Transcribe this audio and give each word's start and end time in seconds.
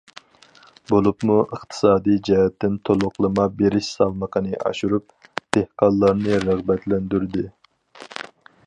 بولۇپمۇ 0.91 1.35
ئىقتىسادىي 1.41 2.17
جەھەتتىن 2.29 2.79
تولۇقلىما 2.89 3.45
بېرىش 3.61 3.91
سالمىقىنى 3.99 4.59
ئاشۇرۇپ، 4.71 5.31
دېھقانلارنى 5.59 6.43
رىغبەتلەندۈردى. 6.49 7.49